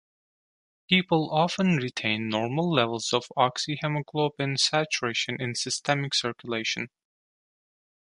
[0.89, 6.89] People often retain normal levels of oxyhemoglobin saturation in systemic circulation.